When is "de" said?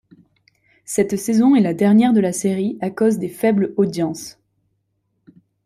2.11-2.21